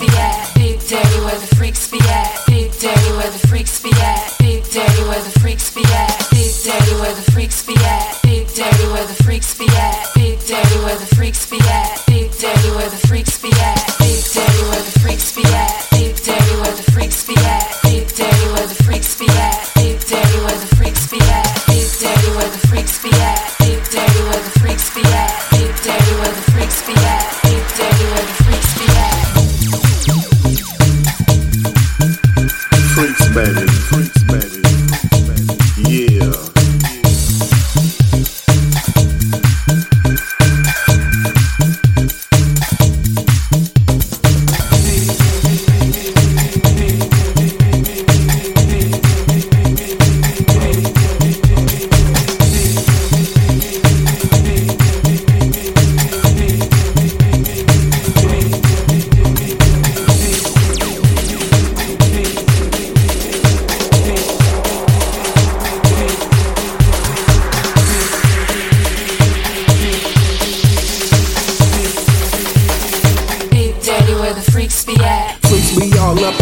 Yeah. 0.00 0.45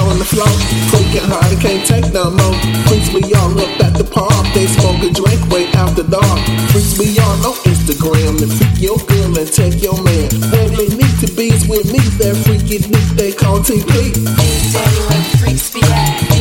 on 0.00 0.18
the 0.18 0.24
floor. 0.24 0.50
Freaking 0.90 1.26
high, 1.26 1.52
I 1.52 1.56
can't 1.60 1.84
take 1.86 2.12
no 2.12 2.30
more. 2.30 2.56
Freaks 2.88 3.12
me 3.14 3.22
all 3.34 3.54
up 3.58 3.72
at 3.80 3.94
the 3.94 4.04
pub, 4.04 4.30
they 4.54 4.66
smoke 4.66 5.02
and 5.02 5.14
drink 5.14 5.40
way 5.50 5.66
after 5.74 6.02
dark. 6.02 6.40
Freaks 6.72 6.98
me 6.98 7.16
all 7.18 7.52
on 7.52 7.56
Instagram, 7.68 8.40
and 8.42 8.52
freak 8.52 8.76
your 8.80 8.98
girl 9.06 9.38
and 9.38 9.50
take 9.50 9.82
your 9.82 9.98
man. 10.02 10.28
When 10.52 10.68
they 10.74 10.88
need 10.90 11.16
to 11.22 11.28
be 11.34 11.50
with 11.68 11.90
me, 11.92 12.02
that 12.18 12.34
freaky 12.44 12.82
nick 12.88 13.08
they 13.18 13.32
call 13.32 13.60
TP. 13.60 14.14
Ain't 14.14 14.72
daddy 14.72 15.36
freaks? 15.38 16.33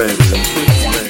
baby. 0.00 1.09